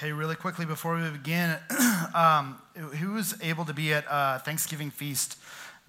[0.00, 1.58] Hey, really quickly before we begin,
[2.14, 5.36] um, who was able to be at uh, Thanksgiving feast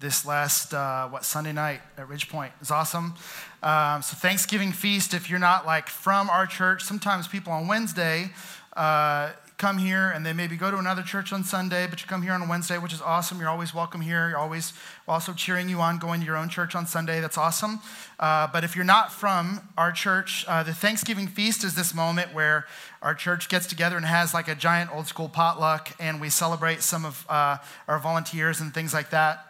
[0.00, 2.50] this last uh, what Sunday night at Ridge Ridgepoint?
[2.60, 3.14] It's awesome.
[3.62, 5.14] Um, so Thanksgiving feast.
[5.14, 8.32] If you're not like from our church, sometimes people on Wednesday
[8.76, 12.22] uh, come here and they maybe go to another church on Sunday, but you come
[12.22, 13.38] here on Wednesday, which is awesome.
[13.38, 14.28] You're always welcome here.
[14.28, 14.72] You're always
[15.06, 17.20] also cheering you on going to your own church on Sunday.
[17.20, 17.80] That's awesome.
[18.18, 22.34] Uh, but if you're not from our church, uh, the Thanksgiving feast is this moment
[22.34, 22.66] where
[23.00, 26.82] our church gets together and has like a giant old school potluck, and we celebrate
[26.82, 27.58] some of uh,
[27.88, 29.46] our volunteers and things like that.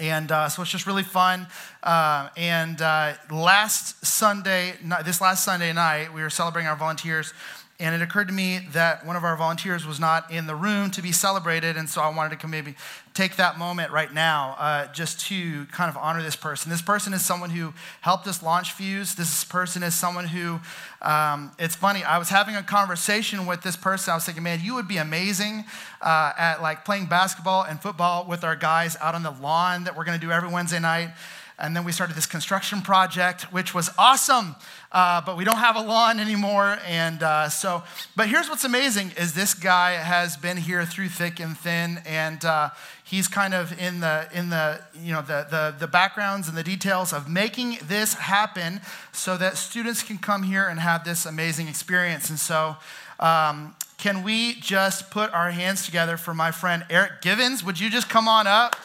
[0.00, 1.48] And uh, so it's just really fun.
[1.82, 4.74] Uh, and uh, last Sunday,
[5.04, 7.32] this last Sunday night, we were celebrating our volunteers.
[7.80, 10.90] And it occurred to me that one of our volunteers was not in the room
[10.90, 11.76] to be celebrated.
[11.76, 12.74] And so I wanted to maybe
[13.14, 16.70] take that moment right now uh, just to kind of honor this person.
[16.70, 19.14] This person is someone who helped us launch Fuse.
[19.14, 20.58] This person is someone who,
[21.02, 24.10] um, it's funny, I was having a conversation with this person.
[24.10, 25.64] I was thinking, man, you would be amazing
[26.02, 29.96] uh, at like playing basketball and football with our guys out on the lawn that
[29.96, 31.10] we're going to do every Wednesday night.
[31.60, 34.54] And then we started this construction project, which was awesome,
[34.92, 36.78] uh, but we don't have a lawn anymore.
[36.86, 37.82] And uh, so,
[38.14, 42.44] but here's what's amazing is this guy has been here through thick and thin, and
[42.44, 42.70] uh,
[43.02, 46.62] he's kind of in the in the you know the, the the backgrounds and the
[46.62, 51.68] details of making this happen, so that students can come here and have this amazing
[51.68, 52.30] experience.
[52.30, 52.76] And so.
[53.20, 57.64] Um, can we just put our hands together for my friend Eric Givens?
[57.64, 58.76] Would you just come on up?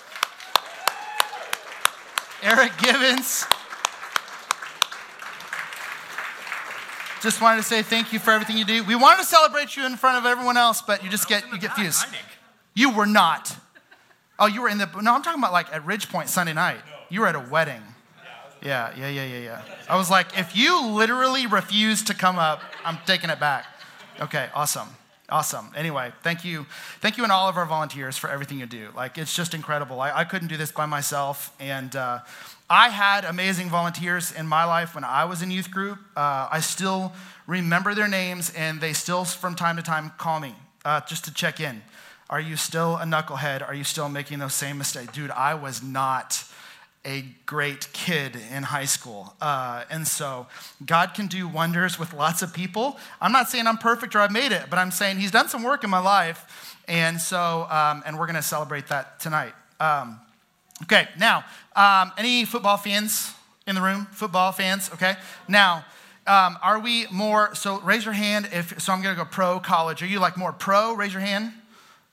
[2.43, 3.45] Eric Gibbons.
[7.21, 8.83] Just wanted to say thank you for everything you do.
[8.83, 11.57] We wanted to celebrate you in front of everyone else, but you just get you
[11.57, 12.05] get fused.
[12.73, 13.55] You were not.
[14.37, 15.15] Oh, you were in the no.
[15.15, 16.81] I'm talking about like at Ridgepoint Sunday night.
[17.09, 17.81] You were at a wedding.
[18.61, 19.61] Yeah, yeah, yeah, yeah, yeah.
[19.89, 23.65] I was like, if you literally refuse to come up, I'm taking it back.
[24.19, 24.87] Okay, awesome.
[25.33, 25.71] Awesome.
[25.75, 26.67] Anyway, thank you.
[27.01, 28.89] Thank you and all of our volunteers for everything you do.
[28.95, 29.99] Like, it's just incredible.
[29.99, 31.51] I, I couldn't do this by myself.
[31.59, 32.19] And uh,
[32.69, 35.97] I had amazing volunteers in my life when I was in youth group.
[36.15, 37.13] Uh, I still
[37.47, 40.53] remember their names, and they still, from time to time, call me
[40.85, 41.81] uh, just to check in.
[42.29, 43.67] Are you still a knucklehead?
[43.67, 45.13] Are you still making those same mistakes?
[45.13, 46.45] Dude, I was not
[47.05, 49.33] a great kid in high school.
[49.41, 50.47] Uh, and so
[50.85, 52.97] God can do wonders with lots of people.
[53.19, 55.63] I'm not saying I'm perfect or I've made it, but I'm saying He's done some
[55.63, 56.77] work in my life.
[56.87, 59.53] And so, um, and we're going to celebrate that tonight.
[59.79, 60.19] Um,
[60.83, 61.43] okay, now,
[61.75, 63.33] um, any football fans
[63.67, 64.07] in the room?
[64.11, 65.15] Football fans, okay?
[65.47, 65.85] Now,
[66.25, 69.59] um, are we more, so raise your hand if, so I'm going to go pro,
[69.59, 70.01] college.
[70.01, 70.93] Are you like more pro?
[70.93, 71.51] Raise your hand.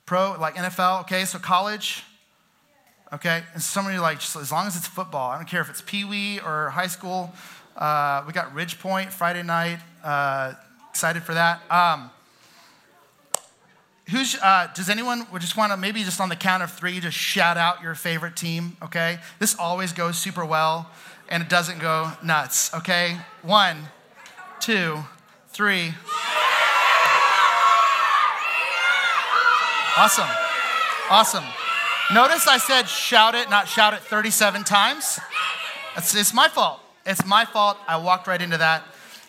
[0.04, 1.24] Pro, like NFL, okay?
[1.24, 2.02] So college.
[3.12, 3.42] Okay?
[3.54, 5.68] And some of you like, just as long as it's football, I don't care if
[5.68, 7.32] it's Pee Wee or high school.
[7.76, 9.78] Uh, we got Ridgepoint Friday night.
[10.02, 10.54] Uh,
[10.90, 11.60] excited for that.
[11.70, 12.10] Um,
[14.10, 17.16] who's, uh, does anyone just want to maybe just on the count of three just
[17.16, 18.76] shout out your favorite team?
[18.82, 19.18] Okay?
[19.38, 20.90] This always goes super well
[21.28, 22.72] and it doesn't go nuts.
[22.74, 23.16] Okay?
[23.42, 23.88] One,
[24.60, 24.98] two,
[25.48, 25.94] three.
[29.96, 30.28] Awesome.
[31.10, 31.44] Awesome.
[32.12, 35.20] Notice I said shout it, not shout it 37 times.
[35.96, 36.80] It's, it's my fault.
[37.06, 37.76] It's my fault.
[37.86, 38.82] I walked right into that.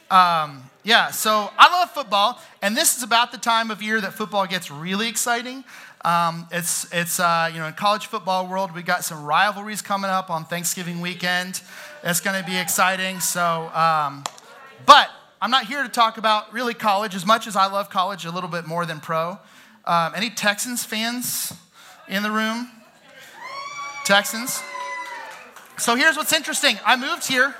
[0.09, 4.13] Um, yeah, so I love football, and this is about the time of year that
[4.13, 5.63] football gets really exciting.
[6.03, 10.09] Um, it's, it's uh, you know, in college football world, we got some rivalries coming
[10.09, 11.61] up on Thanksgiving weekend.
[12.03, 13.19] It's going to be exciting.
[13.19, 14.23] So, um,
[14.87, 15.07] but
[15.39, 18.31] I'm not here to talk about really college as much as I love college a
[18.31, 19.37] little bit more than pro.
[19.85, 21.53] Um, any Texans fans?
[22.07, 22.69] In the room?
[24.05, 24.61] Texans?
[25.77, 26.77] So here's what's interesting.
[26.85, 27.55] I moved here.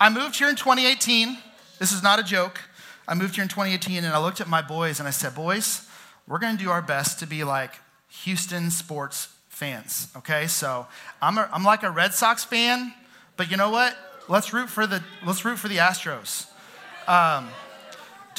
[0.00, 1.38] I moved here in 2018.
[1.78, 2.60] This is not a joke.
[3.08, 5.88] I moved here in 2018 and I looked at my boys and I said, Boys,
[6.26, 7.72] we're going to do our best to be like
[8.24, 10.46] Houston sports fans, okay?
[10.46, 10.86] So
[11.22, 12.92] I'm, a, I'm like a Red Sox fan,
[13.36, 13.96] but you know what?
[14.28, 16.46] Let's root for the, let's root for the Astros.
[17.06, 17.48] Um,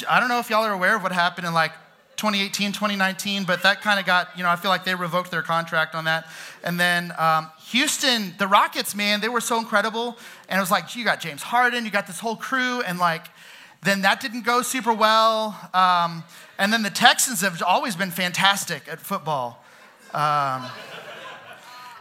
[0.08, 1.72] I don't know if y'all are aware of what happened in like
[2.18, 5.42] 2018, 2019, but that kind of got, you know, I feel like they revoked their
[5.42, 6.26] contract on that.
[6.64, 10.18] And then um, Houston, the Rockets, man, they were so incredible.
[10.48, 13.26] And it was like, you got James Harden, you got this whole crew, and like,
[13.82, 15.56] then that didn't go super well.
[15.72, 16.24] Um,
[16.58, 19.64] and then the Texans have always been fantastic at football.
[20.12, 20.66] Um,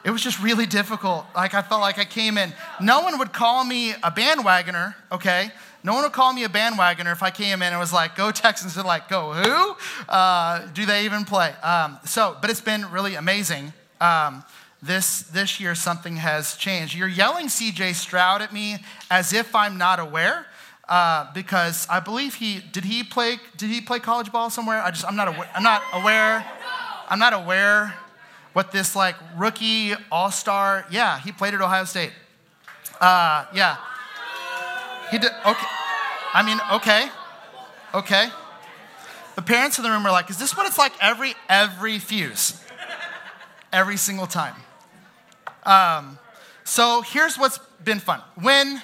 [0.04, 1.25] it was just really difficult.
[1.36, 2.54] Like, I felt like I came in.
[2.81, 5.52] No one would call me a bandwagoner, okay?
[5.88, 8.30] No one would call me a bandwagoner if I came in and was like, go
[8.31, 8.75] Texans.
[8.75, 9.75] They're like, go who?
[10.10, 11.54] Uh, do they even play?
[11.63, 13.72] Um, so, but it's been really amazing.
[14.01, 14.44] Um,
[14.84, 16.94] this, this year, something has changed.
[16.94, 18.80] You're yelling CJ Stroud at me
[19.10, 20.45] as if I'm not aware.
[20.89, 24.81] uh, because I believe he did he play did he play college ball somewhere?
[24.81, 26.45] I just I'm not aware, I'm not aware
[27.10, 27.94] I'm not aware
[28.54, 30.86] what this like rookie all star.
[30.92, 32.12] Yeah, he played at Ohio State.
[33.00, 33.78] Uh, yeah,
[35.12, 35.31] he did.
[35.45, 35.68] Okay,
[36.34, 37.10] I mean okay,
[37.94, 38.30] okay.
[39.36, 42.62] The parents in the room are like, is this what it's like every every fuse,
[43.72, 44.56] every single time?
[45.64, 46.18] Um,
[46.64, 48.82] so here's what's been fun when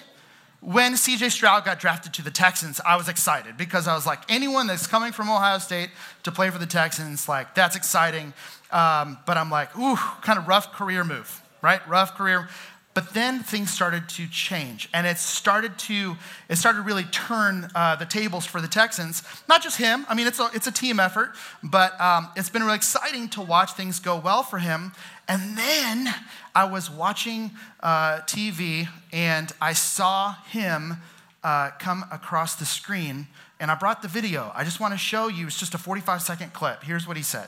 [0.63, 4.19] when CJ Stroud got drafted to the Texans, I was excited because I was like,
[4.29, 5.89] anyone that's coming from Ohio State
[6.23, 8.33] to play for the Texans, like, that's exciting.
[8.71, 11.85] Um, but I'm like, ooh, kind of rough career move, right?
[11.87, 12.47] Rough career.
[12.93, 16.15] But then things started to change, and it started to
[16.47, 19.23] it started to really turn uh, the tables for the Texans.
[19.49, 20.05] Not just him.
[20.07, 21.31] I mean, it's a it's a team effort,
[21.63, 24.91] but um, it's been really exciting to watch things go well for him.
[25.27, 26.13] And then
[26.53, 30.97] I was watching uh, TV, and I saw him
[31.43, 33.27] uh, come across the screen,
[33.59, 34.51] and I brought the video.
[34.53, 35.47] I just want to show you.
[35.47, 36.83] It's just a 45 second clip.
[36.83, 37.47] Here's what he said.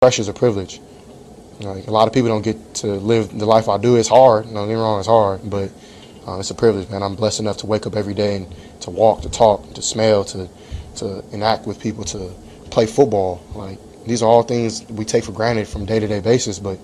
[0.00, 0.80] Pressure is a privilege.
[1.62, 3.96] A lot of people don't get to live the life I do.
[3.96, 4.50] It's hard.
[4.50, 5.70] No, get wrong, it's hard, but
[6.26, 7.02] uh, it's a privilege, man.
[7.02, 10.24] I'm blessed enough to wake up every day and to walk, to talk, to smell,
[10.26, 10.48] to
[10.96, 12.32] to enact with people, to
[12.70, 13.42] play football.
[13.54, 16.78] Like these are all things we take for granted from day to day basis, but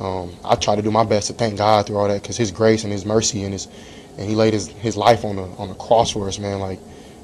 [0.00, 2.50] um, I try to do my best to thank God through all that because His
[2.50, 3.68] grace and His mercy and His
[4.16, 6.58] and He laid His, His life on the on the cross for us, man.
[6.58, 6.78] Like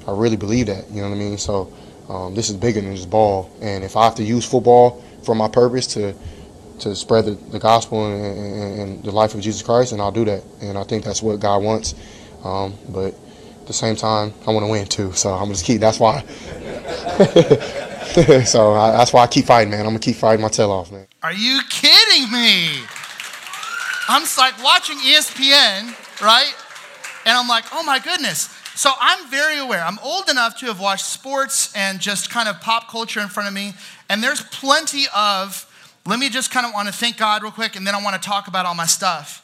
[0.06, 0.90] I really believe that.
[0.90, 1.38] You know what I mean?
[1.38, 1.72] So
[2.10, 5.34] um, this is bigger than just ball, and if I have to use football for
[5.34, 6.14] my purpose to
[6.82, 10.12] to spread the, the gospel and, and, and, the life of Jesus Christ, and I'll
[10.12, 10.42] do that.
[10.60, 11.94] And I think that's what God wants.
[12.44, 13.14] Um, but
[13.60, 15.12] at the same time, I want to win too.
[15.12, 15.80] So I'm just keep.
[15.80, 16.22] That's why.
[18.44, 19.80] so I, that's why I keep fighting, man.
[19.80, 21.06] I'm gonna keep fighting my tail off, man.
[21.22, 22.80] Are you kidding me?
[24.08, 26.52] I'm like watching ESPN, right?
[27.24, 28.48] And I'm like, oh my goodness.
[28.74, 29.84] So I'm very aware.
[29.84, 33.48] I'm old enough to have watched sports and just kind of pop culture in front
[33.48, 33.74] of me.
[34.08, 35.68] And there's plenty of
[36.06, 38.20] let me just kind of want to thank God real quick, and then I want
[38.20, 39.38] to talk about all my stuff.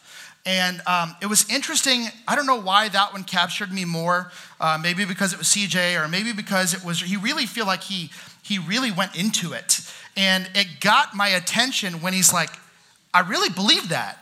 [0.45, 2.07] And um, it was interesting.
[2.27, 4.33] I don't know why that one captured me more.
[4.61, 7.01] Uh, maybe because it was CJ, or maybe because it was.
[7.01, 8.11] He really feel like he
[8.43, 9.81] he really went into it,
[10.17, 12.51] and it got my attention when he's like,
[13.13, 14.19] "I really believe that."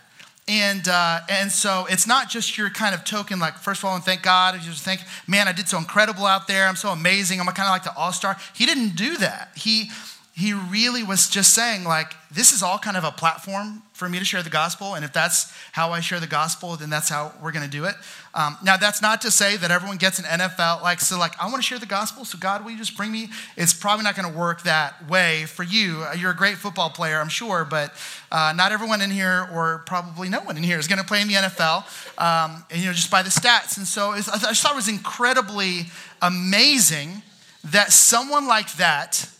[0.48, 3.94] And uh, and so it's not just your kind of token, like first of all,
[3.94, 6.66] and thank God, and just think, man, I did so incredible out there.
[6.66, 7.40] I'm so amazing.
[7.40, 8.36] I'm kind of like the all star.
[8.54, 9.52] He didn't do that.
[9.56, 9.90] He
[10.36, 14.18] he really was just saying, like, this is all kind of a platform for me
[14.18, 14.94] to share the gospel.
[14.94, 17.86] And if that's how I share the gospel, then that's how we're going to do
[17.86, 17.94] it.
[18.34, 21.46] Um, now, that's not to say that everyone gets an NFL, like, so, like, I
[21.46, 22.26] want to share the gospel.
[22.26, 23.30] So, God, will you just bring me?
[23.56, 26.04] It's probably not going to work that way for you.
[26.18, 27.94] You're a great football player, I'm sure, but
[28.30, 31.22] uh, not everyone in here, or probably no one in here, is going to play
[31.22, 31.78] in the NFL,
[32.20, 33.78] um, and, you know, just by the stats.
[33.78, 35.86] And so, I just thought it was incredibly
[36.20, 37.22] amazing
[37.64, 39.30] that someone like that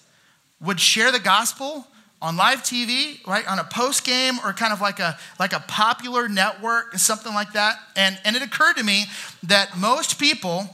[0.60, 1.86] would share the gospel
[2.22, 5.60] on live TV, right, on a post game or kind of like a like a
[5.60, 7.76] popular network, or something like that.
[7.94, 9.04] And and it occurred to me
[9.42, 10.68] that most people,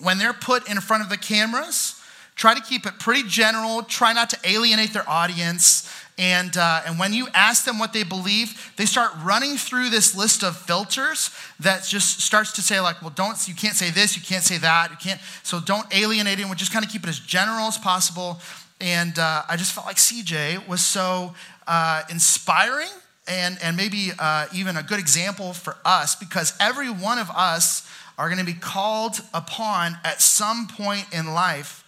[0.00, 2.00] when they're put in front of the cameras,
[2.36, 5.90] try to keep it pretty general, try not to alienate their audience.
[6.18, 10.14] And, uh, and when you ask them what they believe, they start running through this
[10.16, 11.30] list of filters
[11.60, 14.56] that just starts to say, like, well, don't, you can't say this, you can't say
[14.58, 17.76] that, you can't, so don't alienate we just kind of keep it as general as
[17.76, 18.38] possible.
[18.80, 21.34] And uh, I just felt like CJ was so
[21.66, 22.90] uh, inspiring
[23.26, 27.88] and, and maybe uh, even a good example for us because every one of us
[28.18, 31.84] are going to be called upon at some point in life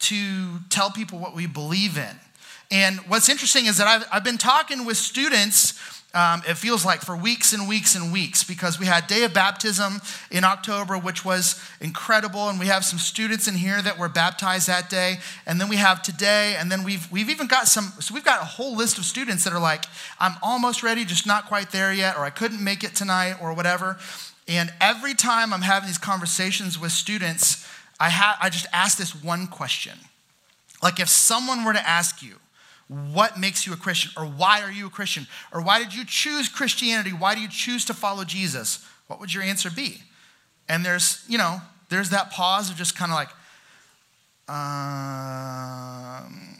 [0.00, 2.16] to tell people what we believe in.
[2.70, 7.00] And what's interesting is that I've, I've been talking with students um, it feels like
[7.00, 11.24] for weeks and weeks and weeks because we had day of baptism in october which
[11.24, 12.48] was incredible.
[12.48, 15.18] And we have some students in here that were baptized that day.
[15.46, 16.56] And then we have today.
[16.58, 19.44] And then we've, we've even got some so we've got a whole list of students
[19.44, 19.84] that are like
[20.20, 23.54] i'm almost ready just not quite there yet or i couldn't make it tonight or
[23.54, 23.98] whatever.
[24.46, 27.66] And every time i'm having these conversations with students
[28.00, 29.98] i, ha- I just ask this one question.
[30.82, 32.36] Like if someone were to ask you
[32.88, 36.04] what makes you a Christian or why are you a Christian or why did you
[36.06, 37.10] choose Christianity?
[37.10, 38.84] Why do you choose to follow Jesus?
[39.06, 39.98] What would your answer be?
[40.68, 43.28] And there's, you know, there's that pause of just kind of like,
[44.48, 46.56] um,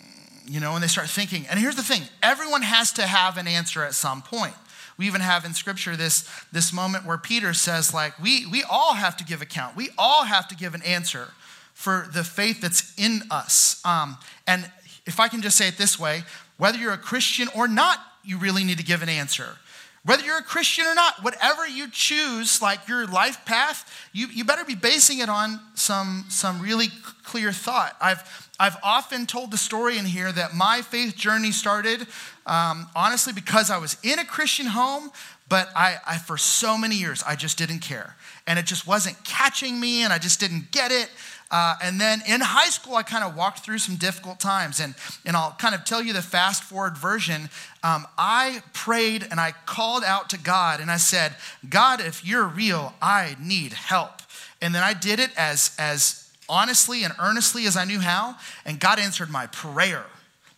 [0.46, 1.46] you know, and they start thinking.
[1.48, 4.54] And here's the thing everyone has to have an answer at some point.
[4.98, 8.94] We even have in scripture this, this moment where Peter says, like, we, we all
[8.94, 9.76] have to give account.
[9.76, 11.28] We all have to give an answer
[11.72, 13.80] for the faith that's in us.
[13.84, 14.18] Um,
[14.48, 14.68] and
[15.08, 16.22] if I can just say it this way,
[16.58, 19.56] whether you're a Christian or not, you really need to give an answer.
[20.04, 24.44] Whether you're a Christian or not, whatever you choose, like your life path, you, you
[24.44, 26.86] better be basing it on some, some really
[27.24, 27.96] clear thought.
[28.00, 32.06] I've, I've often told the story in here that my faith journey started
[32.46, 35.10] um, honestly because I was in a Christian home,
[35.48, 38.16] but I, I, for so many years, I just didn't care.
[38.46, 41.10] And it just wasn't catching me, and I just didn't get it.
[41.50, 44.80] Uh, and then in high school, I kind of walked through some difficult times.
[44.80, 47.48] And, and I'll kind of tell you the fast forward version.
[47.82, 51.34] Um, I prayed and I called out to God and I said,
[51.68, 54.20] God, if you're real, I need help.
[54.60, 58.36] And then I did it as, as honestly and earnestly as I knew how.
[58.66, 60.04] And God answered my prayer.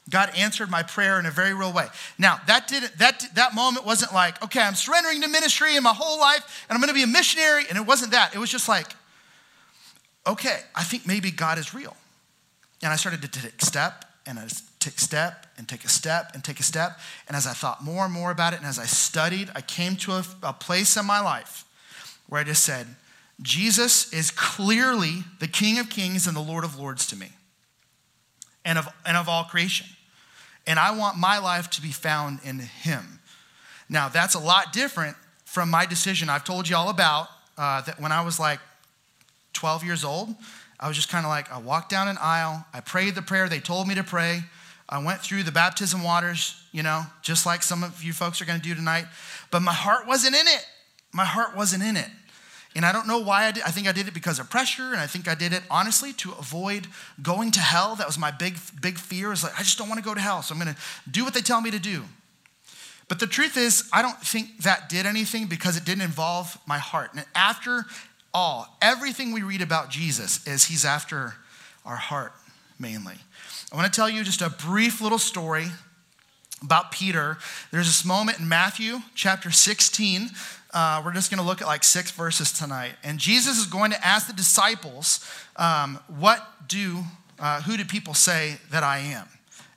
[0.08, 1.86] God answered my prayer in a very real way.
[2.18, 5.92] Now, that didn't that that moment wasn't like, okay, I'm surrendering to ministry in my
[5.92, 8.34] whole life and I'm going to be a missionary and it wasn't that.
[8.34, 8.88] It was just like
[10.26, 11.96] okay, I think maybe God is real.
[12.82, 14.48] And I started to take step and I
[14.78, 16.98] take step and take a step and take a step.
[17.28, 19.96] And as I thought more and more about it and as I studied, I came
[19.96, 21.64] to a, a place in my life
[22.28, 22.86] where I just said,
[23.42, 27.28] Jesus is clearly the King of Kings and the Lord of Lords to me
[28.64, 29.86] and of, and of all creation.
[30.66, 33.20] And I want my life to be found in Him.
[33.88, 37.98] Now, that's a lot different from my decision I've told you all about uh, that
[37.98, 38.60] when I was like
[39.52, 40.34] 12 years old,
[40.78, 43.48] I was just kind of like, I walked down an aisle, I prayed the prayer
[43.48, 44.42] they told me to pray.
[44.88, 48.44] I went through the baptism waters, you know, just like some of you folks are
[48.44, 49.04] going to do tonight.
[49.52, 50.66] But my heart wasn't in it.
[51.12, 52.08] My heart wasn't in it.
[52.74, 53.62] And I don't know why I did.
[53.64, 56.12] I think I did it because of pressure, and I think I did it honestly
[56.14, 56.86] to avoid
[57.20, 57.96] going to hell.
[57.96, 59.32] That was my big, big fear.
[59.32, 60.80] Is like I just don't want to go to hell, so I'm going to
[61.10, 62.04] do what they tell me to do.
[63.08, 66.78] But the truth is, I don't think that did anything because it didn't involve my
[66.78, 67.10] heart.
[67.12, 67.86] And after
[68.32, 71.34] all, everything we read about Jesus is he's after
[71.84, 72.32] our heart
[72.78, 73.14] mainly.
[73.72, 75.66] I want to tell you just a brief little story
[76.62, 77.38] about Peter.
[77.70, 80.30] There's this moment in Matthew chapter 16.
[80.72, 82.92] Uh, we're just going to look at like six verses tonight.
[83.02, 85.24] And Jesus is going to ask the disciples,
[85.56, 87.04] um, What do,
[87.38, 89.28] uh, who do people say that I am?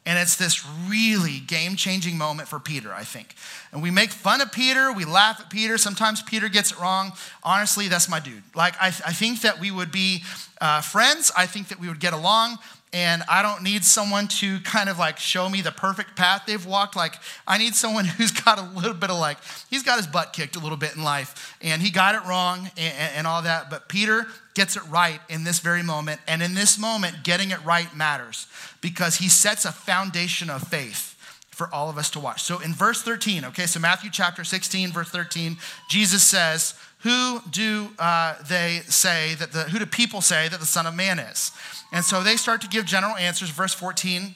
[0.05, 3.35] And it's this really game changing moment for Peter, I think.
[3.71, 5.77] And we make fun of Peter, we laugh at Peter.
[5.77, 7.13] Sometimes Peter gets it wrong.
[7.41, 8.43] Honestly, that's my dude.
[8.53, 10.23] Like, I, I think that we would be
[10.59, 12.57] uh, friends, I think that we would get along.
[12.93, 16.65] And I don't need someone to kind of like show me the perfect path they've
[16.65, 16.95] walked.
[16.95, 17.15] Like,
[17.47, 19.37] I need someone who's got a little bit of like,
[19.69, 22.69] he's got his butt kicked a little bit in life and he got it wrong
[22.77, 23.71] and, and all that.
[23.71, 26.21] But Peter gets it right in this very moment.
[26.27, 28.47] And in this moment, getting it right matters
[28.79, 31.09] because he sets a foundation of faith
[31.49, 32.41] for all of us to watch.
[32.43, 35.57] So in verse 13, okay, so Matthew chapter 16, verse 13,
[35.87, 40.65] Jesus says, Who do uh, they say that the, who do people say that the
[40.65, 41.51] Son of Man is?
[41.91, 43.49] And so they start to give general answers.
[43.49, 44.35] Verse 14,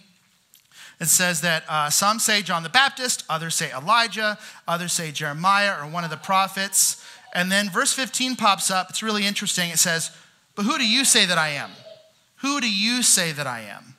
[0.99, 5.81] it says that uh, some say John the Baptist, others say Elijah, others say Jeremiah
[5.81, 7.01] or one of the prophets.
[7.33, 8.89] And then verse 15 pops up.
[8.89, 9.69] It's really interesting.
[9.69, 10.11] It says,
[10.55, 11.71] But who do you say that I am?
[12.37, 13.96] Who do you say that I am?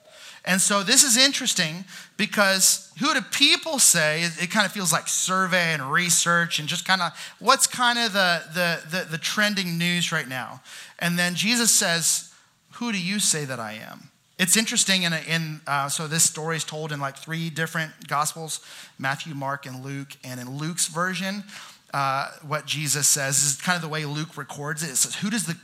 [0.49, 1.85] And so this is interesting
[2.17, 4.23] because who do people say?
[4.23, 8.15] It, kind of feels like survey and research and just kind of what's kind of
[8.15, 10.63] the, the, the, the trending news right now.
[10.99, 12.33] And then Jesus says,
[12.77, 14.09] Who do you say that I am?
[14.39, 18.61] It's interesting, in, in uh, so this story is told in like three different gospels
[18.99, 20.17] Matthew, Mark, and Luke.
[20.25, 21.45] And in Luke's version,
[21.93, 24.89] uh, what Jesus says is kind of the way Luke records it.
[24.89, 25.59] It says, Who, does the,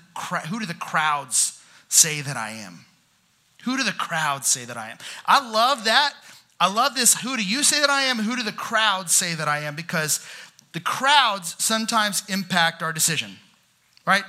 [0.51, 2.85] who do the crowds say that I am?
[3.65, 4.99] Who do the crowd say that I am?
[5.27, 6.15] I love that.
[6.61, 7.21] I love this.
[7.21, 8.19] Who do you say that I am?
[8.19, 9.75] Who do the crowd say that I am?
[9.75, 10.25] Because
[10.73, 13.37] the crowds sometimes impact our decision,
[14.07, 14.25] right?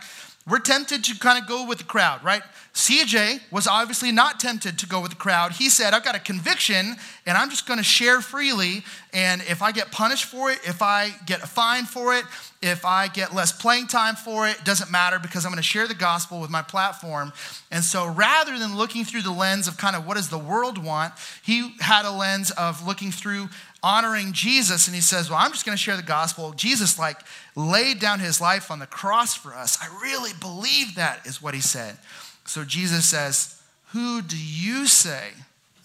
[0.48, 2.44] We're tempted to kind of go with the crowd, right?
[2.75, 5.53] CJ was obviously not tempted to go with the crowd.
[5.53, 8.84] He said, I've got a conviction and I'm just going to share freely.
[9.13, 12.25] And if I get punished for it, if I get a fine for it,
[12.62, 15.63] if I get less playing time for it, it doesn't matter because I'm going to
[15.63, 17.32] share the gospel with my platform.
[17.72, 20.77] And so rather than looking through the lens of kind of what does the world
[20.77, 23.48] want, he had a lens of looking through
[23.84, 24.88] honoring Jesus.
[24.88, 26.51] And he says, Well, I'm just going to share the gospel.
[26.51, 27.22] Jesus, like,
[27.55, 29.77] laid down his life on the cross for us.
[29.82, 31.98] I really believe that, is what he said.
[32.46, 33.62] So Jesus says,
[33.94, 35.30] Who do you say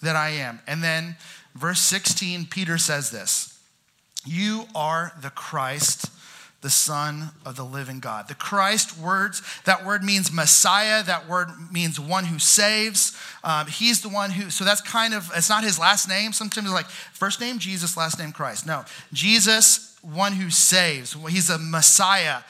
[0.01, 0.61] that I am?
[0.67, 1.17] And then,
[1.55, 3.59] verse 16, Peter says this
[4.25, 6.09] You are the Christ
[6.61, 8.27] the Son of the living God.
[8.27, 11.03] The Christ words, that word means Messiah.
[11.03, 13.17] That word means one who saves.
[13.43, 16.33] Um, he's the one who, so that's kind of, it's not his last name.
[16.33, 18.67] Sometimes it's like first name Jesus, last name Christ.
[18.67, 21.17] No, Jesus, one who saves.
[21.29, 22.41] He's a Messiah.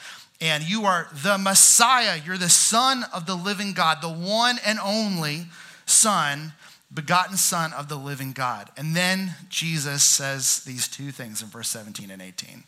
[0.42, 2.20] And you are the Messiah.
[2.26, 5.46] You're the Son of the living God, the one and only
[5.86, 6.52] Son,
[6.92, 8.68] begotten Son of the living God.
[8.76, 12.64] And then Jesus says these two things in verse 17 and 18.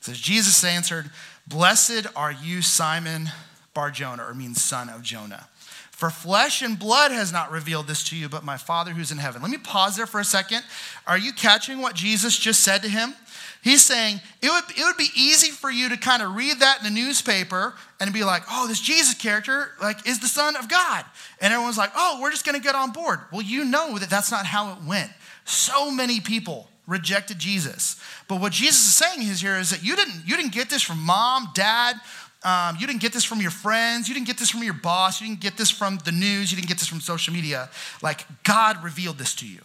[0.00, 1.12] says, Jesus answered,
[1.46, 3.30] Blessed are you, Simon
[3.72, 5.46] Barjona, or means son of Jonah.
[5.96, 9.16] For flesh and blood has not revealed this to you, but my Father who's in
[9.16, 9.40] heaven.
[9.40, 10.62] Let me pause there for a second.
[11.06, 13.14] Are you catching what Jesus just said to him?
[13.62, 16.80] He's saying it would, it would be easy for you to kind of read that
[16.80, 20.68] in the newspaper and be like, oh, this Jesus character like is the Son of
[20.68, 21.06] God.
[21.40, 23.20] And everyone's like, oh, we're just going to get on board.
[23.32, 25.10] Well, you know that that's not how it went.
[25.46, 27.98] So many people rejected Jesus.
[28.28, 30.82] But what Jesus is saying is here is that you didn't, you didn't get this
[30.82, 31.96] from mom, dad,
[32.46, 34.08] um, you didn't get this from your friends.
[34.08, 35.20] You didn't get this from your boss.
[35.20, 36.52] You didn't get this from the news.
[36.52, 37.68] You didn't get this from social media.
[38.02, 39.58] Like, God revealed this to you.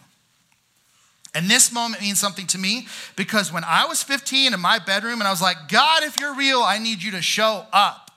[1.32, 5.20] And this moment means something to me because when I was 15 in my bedroom
[5.20, 8.10] and I was like, God, if you're real, I need you to show up.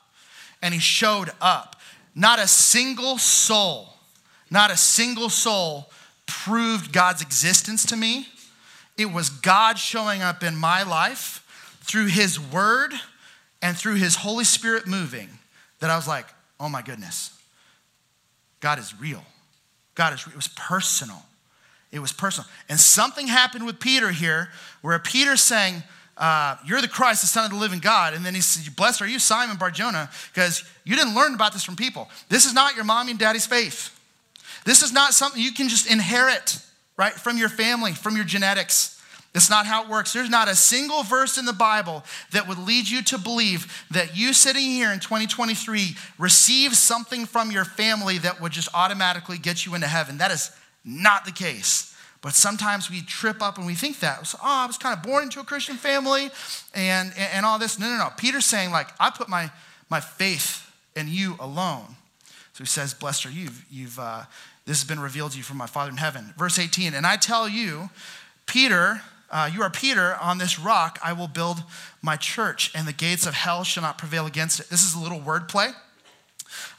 [0.64, 1.76] And He showed up.
[2.16, 3.90] Not a single soul,
[4.50, 5.92] not a single soul
[6.26, 8.30] proved God's existence to me.
[8.98, 11.44] It was God showing up in my life
[11.84, 12.94] through His Word
[13.66, 15.28] and through His Holy Spirit moving
[15.80, 16.28] that I was like,
[16.60, 17.36] oh my goodness,
[18.60, 19.24] God is real.
[19.96, 21.24] God is, it was personal.
[21.92, 22.48] It was personal.
[22.70, 24.50] And something happened with Peter here
[24.84, 25.82] where Peter's saying,
[26.16, 28.14] uh, You're the Christ, the Son of the living God.
[28.14, 31.64] And then he says, Blessed are you, Simon Barjona, because you didn't learn about this
[31.64, 32.08] from people.
[32.30, 33.90] This is not your mommy and daddy's faith.
[34.64, 36.60] This is not something you can just inherit,
[36.98, 38.95] right, from your family, from your genetics.
[39.36, 40.14] That's not how it works.
[40.14, 44.16] There's not a single verse in the Bible that would lead you to believe that
[44.16, 49.66] you sitting here in 2023 receive something from your family that would just automatically get
[49.66, 50.20] you into heaven.
[50.20, 50.52] That is
[50.86, 51.94] not the case.
[52.22, 54.26] But sometimes we trip up and we think that.
[54.26, 56.30] So, oh, I was kind of born into a Christian family
[56.74, 57.78] and, and, and all this.
[57.78, 58.12] No, no, no.
[58.16, 59.52] Peter's saying, like, I put my,
[59.90, 61.98] my faith in you alone.
[62.54, 63.42] So he says, Blessed are you.
[63.42, 64.24] You've, you've uh,
[64.66, 66.34] this has been revealed to you from my Father in heaven.
[66.38, 67.90] Verse 18, and I tell you,
[68.46, 69.02] Peter,
[69.32, 71.64] uh, you are Peter, on this rock I will build
[72.02, 74.70] my church, and the gates of hell shall not prevail against it.
[74.70, 75.74] This is a little wordplay.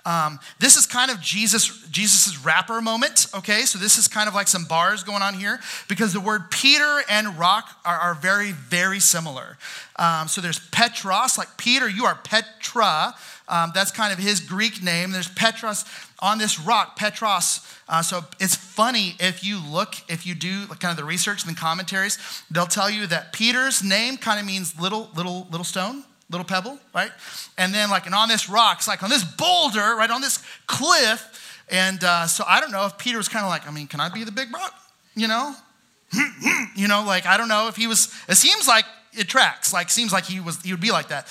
[0.04, 3.26] Um, this is kind of Jesus Jesus's rapper moment.
[3.34, 6.50] Okay, so this is kind of like some bars going on here because the word
[6.50, 9.58] Peter and rock are, are very very similar.
[9.96, 13.14] Um, so there's Petros, like Peter, you are Petra.
[13.48, 15.12] Um, that's kind of his Greek name.
[15.12, 15.84] There's Petros
[16.18, 17.60] on this rock, Petros.
[17.88, 21.54] Uh, so it's funny if you look, if you do kind of the research and
[21.54, 22.18] the commentaries,
[22.50, 26.78] they'll tell you that Peter's name kind of means little, little, little stone, little pebble,
[26.94, 27.10] right?
[27.56, 30.42] And then like, and on this rock, it's like on this boulder, right, on this
[30.66, 31.62] cliff.
[31.68, 34.00] And uh, so I don't know if Peter was kind of like, I mean, can
[34.00, 34.74] I be the big rock?
[35.14, 35.54] You know?
[36.76, 38.84] you know, like, I don't know if he was, it seems like
[39.16, 41.26] it tracks, like, seems like he was, he would be like that.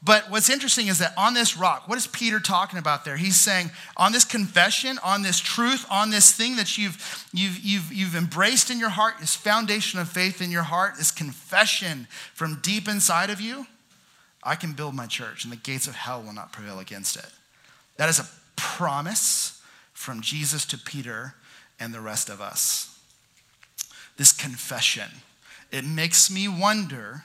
[0.00, 3.16] But what's interesting is that on this rock, what is Peter talking about there?
[3.16, 7.92] He's saying, on this confession, on this truth, on this thing that you've, you've, you've,
[7.92, 12.60] you've embraced in your heart, this foundation of faith in your heart, this confession from
[12.62, 13.66] deep inside of you,
[14.42, 17.26] I can build my church and the gates of hell will not prevail against it.
[17.96, 19.60] That is a promise
[19.92, 21.34] from Jesus to Peter
[21.80, 22.98] and the rest of us.
[24.16, 25.08] This confession,
[25.70, 27.24] it makes me wonder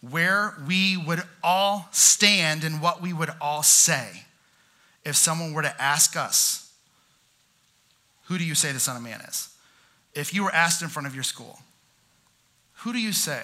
[0.00, 4.24] where we would all stand and what we would all say
[5.04, 6.72] if someone were to ask us,
[8.24, 9.48] Who do you say the Son of Man is?
[10.14, 11.58] If you were asked in front of your school,
[12.78, 13.42] Who do you say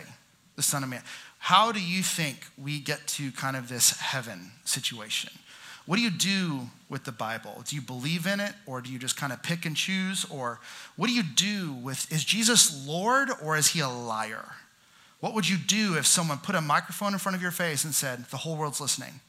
[0.56, 1.02] the Son of Man?
[1.44, 5.30] How do you think we get to kind of this heaven situation?
[5.84, 7.62] What do you do with the Bible?
[7.68, 10.24] Do you believe in it or do you just kind of pick and choose?
[10.30, 10.58] Or
[10.96, 14.52] what do you do with, is Jesus Lord or is he a liar?
[15.20, 17.94] What would you do if someone put a microphone in front of your face and
[17.94, 19.20] said, the whole world's listening?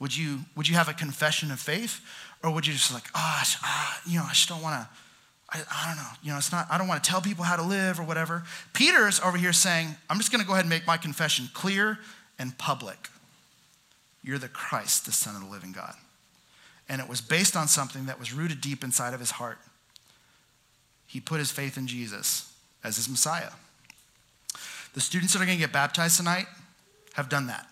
[0.00, 2.00] Would you, would you have a confession of faith?
[2.42, 4.88] Or would you just like, oh, ah, you know, I just don't want to,
[5.56, 7.56] I, I don't know, you know, it's not, I don't want to tell people how
[7.56, 8.44] to live or whatever.
[8.72, 11.98] Peter's over here saying, I'm just going to go ahead and make my confession clear
[12.38, 13.08] and public.
[14.22, 15.94] You're the Christ, the Son of the living God.
[16.88, 19.58] And it was based on something that was rooted deep inside of his heart.
[21.06, 22.52] He put his faith in Jesus
[22.84, 23.50] as his Messiah.
[24.94, 26.46] The students that are going to get baptized tonight
[27.14, 27.66] have done that.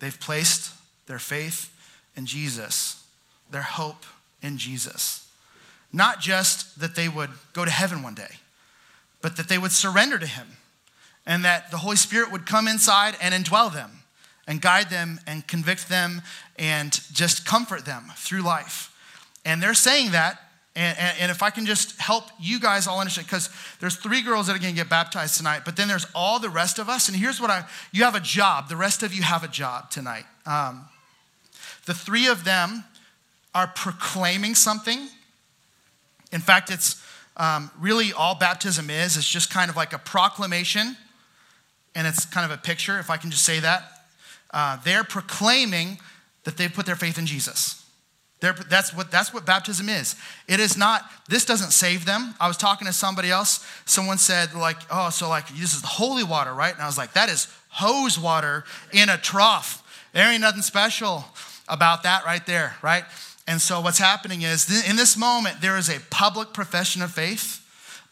[0.00, 0.72] They've placed
[1.06, 1.72] their faith
[2.16, 3.04] in Jesus,
[3.50, 4.04] their hope
[4.42, 5.23] in Jesus.
[5.94, 8.40] Not just that they would go to heaven one day,
[9.22, 10.48] but that they would surrender to Him
[11.24, 14.02] and that the Holy Spirit would come inside and indwell them
[14.48, 16.20] and guide them and convict them
[16.58, 18.92] and just comfort them through life.
[19.44, 20.40] And they're saying that
[20.76, 24.22] and, and, and, if I can just help you guys all understand, because there's three
[24.22, 26.88] girls that are going to get baptized tonight, but then there's all the rest of
[26.88, 27.06] us.
[27.06, 28.68] And here's what I you have a job.
[28.68, 30.24] The rest of you have a job tonight.
[30.44, 30.86] Um,
[31.86, 32.82] the three of them
[33.54, 35.06] are proclaiming something.
[36.34, 37.02] In fact, it's
[37.36, 39.16] um, really all baptism is.
[39.16, 40.96] It's just kind of like a proclamation
[41.94, 43.84] and it's kind of a picture, if I can just say that.
[44.50, 45.98] Uh, they're proclaiming
[46.42, 47.84] that they've put their faith in Jesus.
[48.40, 50.16] They're, that's, what, that's what baptism is.
[50.48, 52.34] It is not, this doesn't save them.
[52.40, 53.64] I was talking to somebody else.
[53.86, 56.74] Someone said, like, oh, so like this is the holy water, right?
[56.74, 59.82] And I was like, that is hose water in a trough.
[60.12, 61.24] There ain't nothing special
[61.68, 63.04] about that right there, right?
[63.46, 67.64] And so what's happening is in this moment, there is a public profession of faith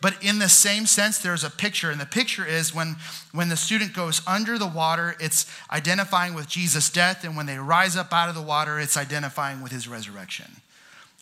[0.03, 2.97] but in the same sense, there's a picture, and the picture is when,
[3.31, 7.57] when the student goes under the water, it's identifying with Jesus' death, and when they
[7.57, 10.61] rise up out of the water, it's identifying with his resurrection.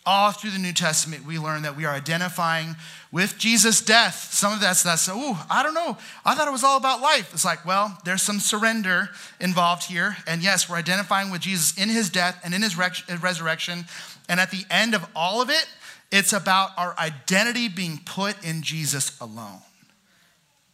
[0.03, 2.75] All through the New Testament, we learn that we are identifying
[3.11, 4.33] with Jesus' death.
[4.33, 5.95] Some of that's that's, ooh, I don't know.
[6.25, 7.31] I thought it was all about life.
[7.33, 9.09] It's like, well, there's some surrender
[9.39, 10.17] involved here.
[10.25, 13.85] And yes, we're identifying with Jesus in his death and in his resurrection.
[14.27, 15.67] And at the end of all of it,
[16.11, 19.59] it's about our identity being put in Jesus alone.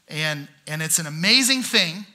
[0.07, 2.05] And, and it's an amazing thing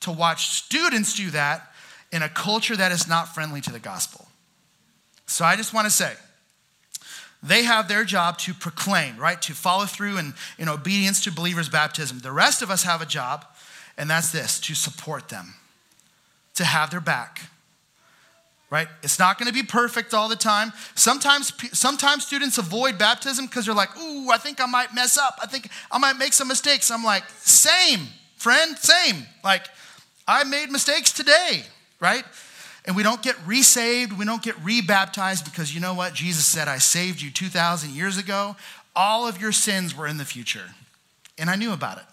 [0.00, 1.72] to watch students do that
[2.12, 4.28] in a culture that is not friendly to the gospel.
[5.26, 6.12] So I just want to say,
[7.44, 9.40] they have their job to proclaim, right?
[9.42, 12.20] To follow through in, in obedience to believers' baptism.
[12.20, 13.44] The rest of us have a job,
[13.98, 15.54] and that's this to support them,
[16.54, 17.42] to have their back,
[18.70, 18.88] right?
[19.02, 20.72] It's not going to be perfect all the time.
[20.94, 25.38] Sometimes, sometimes students avoid baptism because they're like, ooh, I think I might mess up.
[25.42, 26.90] I think I might make some mistakes.
[26.90, 29.26] I'm like, same, friend, same.
[29.44, 29.66] Like,
[30.26, 31.62] I made mistakes today,
[32.00, 32.24] right?
[32.86, 36.12] And we don't get resaved, we don't get rebaptized because you know what?
[36.12, 38.56] Jesus said, I saved you 2,000 years ago.
[38.94, 40.74] All of your sins were in the future.
[41.38, 42.04] And I knew about it.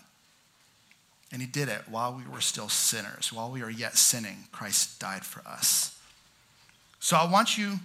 [1.31, 3.31] And he did it while we were still sinners.
[3.31, 5.97] While we are yet sinning, Christ died for us.
[6.99, 7.79] So I want you,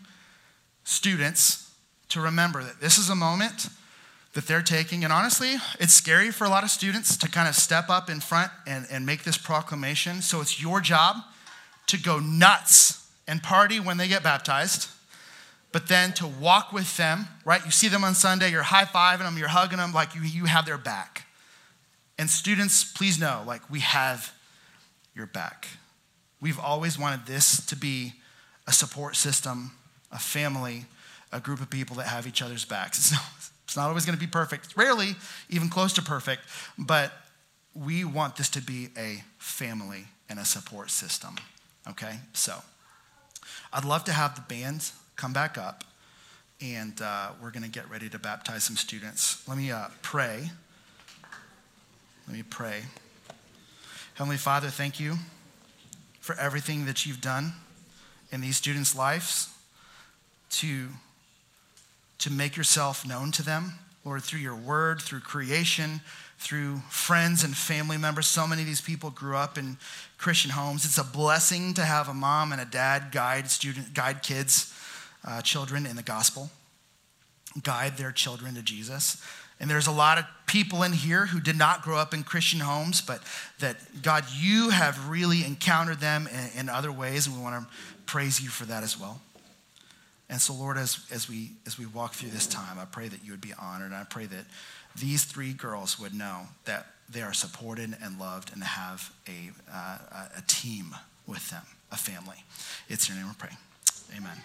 [0.84, 1.70] students,
[2.10, 3.68] to remember that this is a moment
[4.34, 5.02] that they're taking.
[5.02, 8.20] And honestly, it's scary for a lot of students to kind of step up in
[8.20, 10.22] front and, and make this proclamation.
[10.22, 11.16] So it's your job
[11.86, 14.88] to go nuts and party when they get baptized,
[15.72, 17.64] but then to walk with them, right?
[17.64, 20.44] You see them on Sunday, you're high fiving them, you're hugging them, like you, you
[20.46, 21.26] have their back.
[22.18, 24.32] And students, please know, like we have
[25.14, 25.68] your back.
[26.40, 28.14] We've always wanted this to be
[28.66, 29.72] a support system,
[30.10, 30.86] a family,
[31.32, 33.12] a group of people that have each other's backs.
[33.12, 33.22] It's not,
[33.64, 35.16] it's not always going to be perfect, it's rarely
[35.50, 36.42] even close to perfect,
[36.78, 37.12] but
[37.74, 41.36] we want this to be a family and a support system.
[41.88, 42.16] Okay?
[42.32, 42.62] So,
[43.72, 45.84] I'd love to have the band come back up,
[46.60, 49.46] and uh, we're going to get ready to baptize some students.
[49.48, 50.50] Let me uh, pray.
[52.26, 52.82] Let me pray.
[54.14, 55.16] Heavenly Father, thank you
[56.20, 57.52] for everything that you've done
[58.32, 59.54] in these students' lives
[60.50, 60.88] to,
[62.18, 66.00] to make yourself known to them, Lord, through your word, through creation,
[66.38, 68.26] through friends and family members.
[68.26, 69.78] So many of these people grew up in
[70.18, 70.84] Christian homes.
[70.84, 74.72] It's a blessing to have a mom and a dad guide student, guide kids,
[75.24, 76.50] uh, children in the gospel,
[77.62, 79.22] guide their children to Jesus.
[79.58, 82.60] And there's a lot of people in here who did not grow up in Christian
[82.60, 83.22] homes, but
[83.58, 87.74] that God, you have really encountered them in, in other ways, and we want to
[88.04, 89.20] praise you for that as well.
[90.28, 93.24] And so, Lord, as, as, we, as we walk through this time, I pray that
[93.24, 93.92] you would be honored.
[93.92, 94.44] And I pray that
[94.98, 99.98] these three girls would know that they are supported and loved and have a, uh,
[100.36, 100.94] a team
[101.26, 102.44] with them, a family.
[102.88, 103.50] It's your name we pray.
[104.16, 104.36] Amen.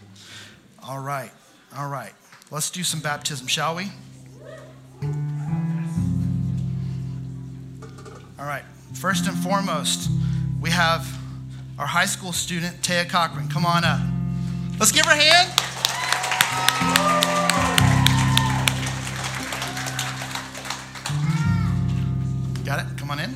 [0.83, 1.31] All right.
[1.75, 2.13] All right.
[2.49, 3.85] Let's do some baptism, shall we?
[8.37, 8.63] All right.
[8.93, 10.09] First and foremost,
[10.59, 11.07] we have
[11.79, 13.47] our high school student, Taya Cochran.
[13.47, 14.01] Come on up.
[14.79, 15.90] Let's give her a hand.
[22.71, 22.97] Got it?
[22.97, 23.35] Come on in.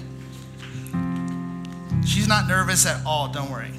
[2.05, 3.73] She's not nervous at all, don't worry.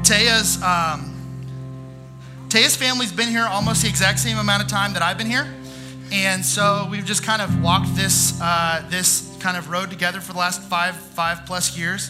[0.00, 1.14] Taya's, um,
[2.48, 5.52] Taya's family's been here almost the exact same amount of time that I've been here.
[6.10, 10.32] And so we've just kind of walked this, uh, this kind of road together for
[10.32, 12.08] the last five, five plus years.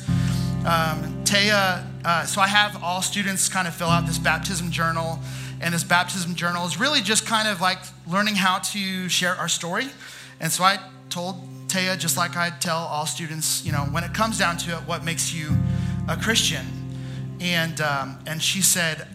[0.65, 5.19] Um, Taya, uh, so I have all students kind of fill out this baptism journal,
[5.61, 9.49] and this baptism journal is really just kind of like learning how to share our
[9.49, 9.89] story.
[10.39, 10.79] And so I
[11.13, 11.37] told
[11.69, 14.79] Taya, just like I tell all students, you know, when it comes down to it,
[14.87, 15.55] what makes you
[16.09, 16.67] a Christian?
[17.41, 19.09] And, um, and she said,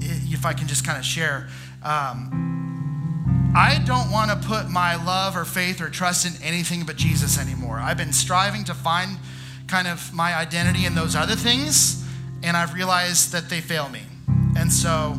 [0.00, 1.48] if I can just kind of share,
[1.82, 6.96] um, I don't want to put my love or faith or trust in anything but
[6.96, 7.78] Jesus anymore.
[7.78, 9.18] I've been striving to find
[9.66, 12.02] kind of my identity in those other things,
[12.42, 14.02] and I've realized that they fail me.
[14.56, 15.18] And so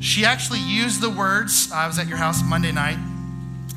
[0.00, 2.98] she actually used the words, I was at your house Monday night,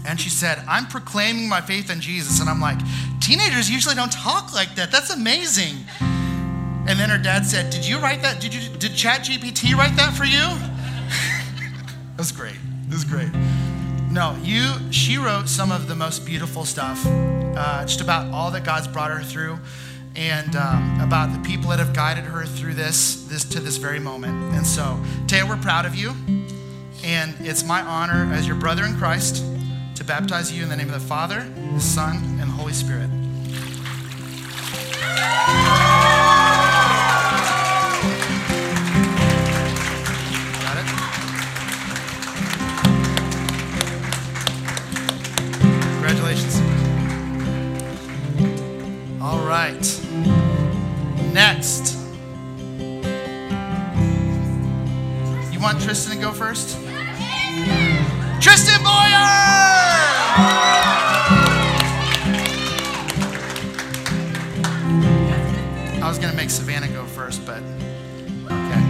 [0.07, 2.39] And she said, I'm proclaiming my faith in Jesus.
[2.39, 2.79] And I'm like,
[3.19, 4.89] teenagers usually don't talk like that.
[4.89, 5.75] That's amazing.
[5.99, 8.39] And then her dad said, Did you write that?
[8.39, 10.47] Did you did ChatGPT write that for you?
[12.17, 12.55] It was great.
[12.87, 13.29] It was great.
[14.09, 14.73] No, you.
[14.89, 19.11] She wrote some of the most beautiful stuff, uh, just about all that God's brought
[19.11, 19.59] her through,
[20.15, 23.99] and um, about the people that have guided her through this, this to this very
[23.99, 24.55] moment.
[24.55, 26.15] And so, Taya, we're proud of you,
[27.03, 29.43] and it's my honor as your brother in Christ
[29.97, 33.09] to baptize you in the name of the Father, the Son, and the Holy Spirit.
[40.61, 40.85] Got it?
[45.95, 46.61] Congratulations.
[49.19, 50.01] All right.
[51.33, 51.97] Next.
[55.51, 56.77] You want Tristan to go first?
[58.39, 59.86] Tristan Boyer!
[66.17, 67.61] Was going to make Savannah go first, but
[68.45, 68.81] okay.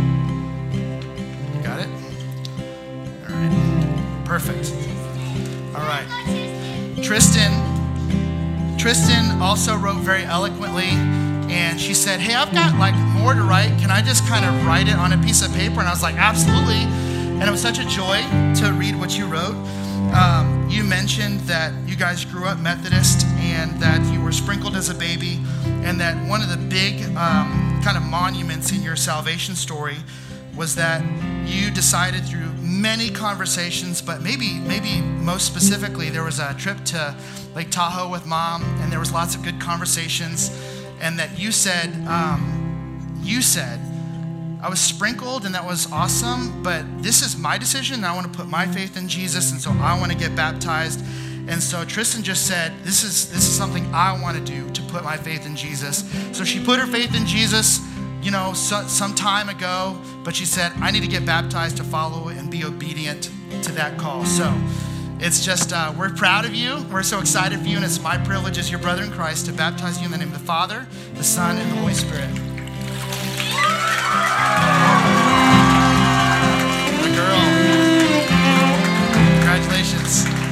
[1.61, 1.89] Got it?
[3.27, 4.23] All right.
[4.23, 4.71] Perfect.
[5.75, 6.07] All right.
[7.03, 7.51] Tristan
[8.77, 10.87] Tristan also wrote very eloquently
[11.51, 13.77] and she said, Hey, I've got like more to write.
[13.77, 15.81] Can I just kind of write it on a piece of paper?
[15.81, 16.83] And I was like, Absolutely.
[16.85, 18.21] And it was such a joy
[18.61, 19.55] to read what you wrote.
[20.13, 24.89] Um, you mentioned that you guys grew up Methodist and that you were sprinkled as
[24.89, 25.41] a baby,
[25.83, 29.97] and that one of the big um, kind of monuments in your salvation story
[30.55, 31.01] was that
[31.45, 37.15] you decided through many conversations, but maybe maybe most specifically, there was a trip to
[37.55, 40.51] Lake Tahoe with mom, and there was lots of good conversations,
[41.01, 42.41] and that you said um,
[43.23, 43.79] you said
[44.61, 46.63] I was sprinkled, and that was awesome.
[46.63, 49.71] But this is my decision, I want to put my faith in Jesus, and so
[49.71, 51.03] I want to get baptized.
[51.47, 54.81] And so Tristan just said, "This is this is something I want to do to
[54.83, 57.79] put my faith in Jesus." So she put her faith in Jesus
[58.27, 61.83] you know, so, some time ago, but she said, I need to get baptized to
[61.85, 63.31] follow and be obedient
[63.63, 64.25] to that call.
[64.25, 64.53] So
[65.19, 66.85] it's just, uh, we're proud of you.
[66.91, 69.53] We're so excited for you, and it's my privilege as your brother in Christ to
[69.53, 72.29] baptize you in the name of the Father, the Son, and the Holy Spirit.
[77.01, 77.39] Good girl.
[79.39, 80.46] Congratulations.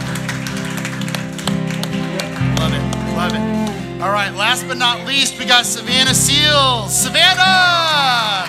[3.25, 4.01] Love it.
[4.03, 6.95] All right, last but not least, we got Savannah Seals.
[6.95, 8.45] Savannah!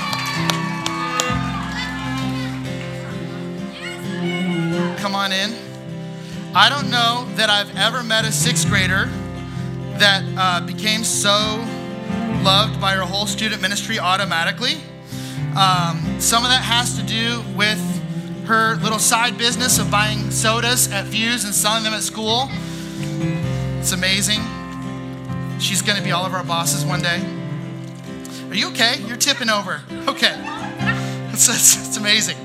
[4.99, 5.55] Come on in.
[6.55, 9.07] I don't know that I've ever met a sixth grader
[9.97, 11.65] that uh, became so
[12.43, 14.75] loved by her whole student ministry automatically.
[15.57, 17.81] Um, some of that has to do with
[18.45, 22.51] her little side business of buying sodas at Fuse and selling them at school.
[23.81, 24.43] It's amazing.
[25.59, 27.21] She's going to be all of our bosses one day.
[28.51, 29.01] Are you okay?
[29.07, 29.81] You're tipping over.
[30.07, 30.35] Okay.
[31.33, 32.37] It's, it's, it's, amazing.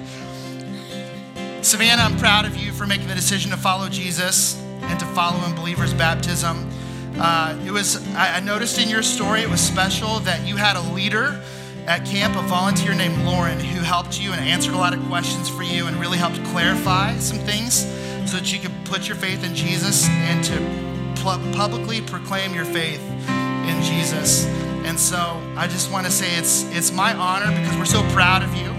[1.62, 5.46] Savannah, I'm proud of you for making the decision to follow Jesus and to follow
[5.46, 6.70] in believers' baptism.
[7.18, 10.76] Uh, it was, I, I noticed in your story, it was special that you had
[10.76, 11.42] a leader
[11.88, 15.50] at camp, a volunteer named Lauren, who helped you and answered a lot of questions
[15.50, 17.86] for you and really helped clarify some things
[18.30, 20.91] so that you could put your faith in Jesus and to
[21.22, 24.46] publicly proclaim your faith in Jesus.
[24.86, 28.42] And so I just want to say it's it's my honor because we're so proud
[28.42, 28.70] of you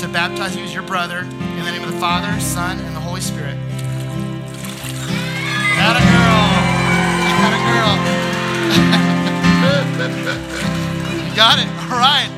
[0.00, 3.00] to baptize you as your brother in the name of the Father, Son, and the
[3.00, 3.56] Holy Spirit.
[5.76, 6.42] Got a girl.
[7.42, 7.92] Got a girl.
[11.36, 11.68] got it.
[11.92, 12.30] All right.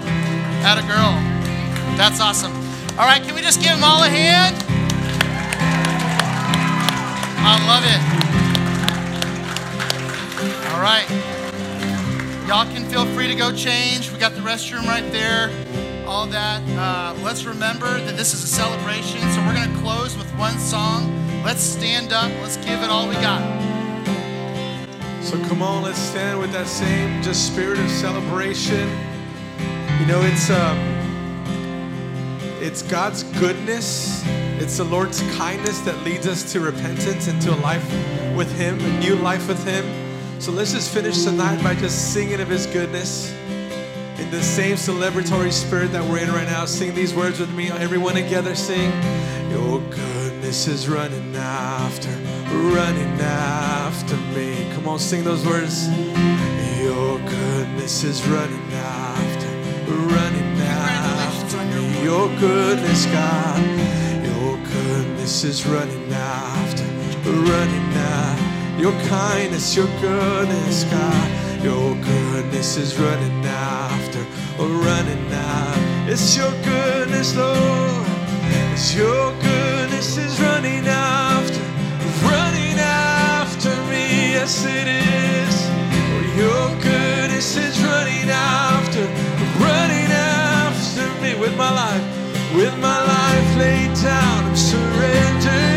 [0.62, 1.14] Got a girl.
[1.97, 2.53] That's awesome.
[2.99, 4.57] All right, can we just give them all a hand?
[7.47, 8.24] I love it.
[10.85, 11.09] Right.
[12.47, 14.12] Y'all can feel free to go change.
[14.12, 15.51] We got the restroom right there.
[16.07, 16.61] All that.
[16.77, 19.18] Uh, let's remember that this is a celebration.
[19.33, 21.11] So we're going to close with one song.
[21.42, 22.31] Let's stand up.
[22.42, 23.40] Let's give it all we got.
[25.23, 28.87] So come on, let's stand with that same just spirit of celebration.
[30.01, 30.79] You know, it's um,
[32.61, 34.23] it's God's goodness.
[34.61, 37.90] It's the Lord's kindness that leads us to repentance and to a life
[38.37, 40.04] with Him, a new life with Him.
[40.38, 43.33] So let's just finish tonight by just singing of His goodness
[44.18, 46.64] in the same celebratory spirit that we're in right now.
[46.64, 47.70] Sing these words with me.
[47.70, 48.90] Everyone together sing.
[49.51, 52.11] Your goodness is running after,
[52.51, 54.70] running after me.
[54.75, 55.88] Come on, sing those words.
[56.79, 59.49] Your goodness is running after,
[59.90, 62.03] running after me.
[62.03, 63.61] Your goodness, God.
[64.25, 66.85] Your goodness is running after
[67.25, 68.43] running now.
[68.85, 74.23] Your kindness, your goodness, God, your goodness is running after,
[74.59, 75.73] oh, running now.
[76.07, 78.07] It's your goodness, Lord.
[78.75, 81.64] It's your goodness is running after,
[82.29, 84.37] running after me.
[84.37, 85.57] Yes, it is.
[86.37, 89.07] Your goodness is running after,
[89.64, 92.05] running after me with my life,
[92.55, 94.44] with my life laid down.
[94.44, 95.74] I'm surrendered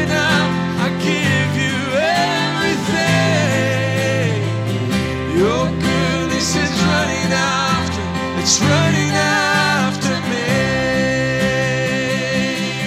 [8.50, 10.48] it's running after me.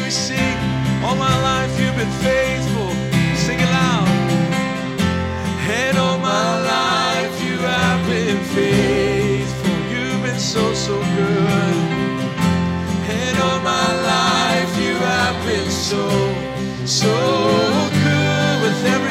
[0.03, 0.57] We sing,
[1.05, 2.89] all my life you've been faithful.
[3.37, 3.69] Sing it.
[5.83, 9.77] And all my life you have been faithful.
[9.93, 11.77] You've been so, so good.
[13.19, 16.09] And all my life you have been so,
[16.87, 17.13] so
[18.07, 19.10] good with everything.